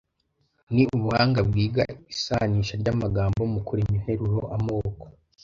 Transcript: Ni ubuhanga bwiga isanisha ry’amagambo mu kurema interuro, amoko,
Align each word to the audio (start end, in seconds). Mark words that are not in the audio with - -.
Ni 0.73 0.83
ubuhanga 0.95 1.39
bwiga 1.47 1.83
isanisha 2.13 2.73
ry’amagambo 2.81 3.39
mu 3.53 3.59
kurema 3.67 3.93
interuro, 3.99 4.39
amoko, 4.57 5.05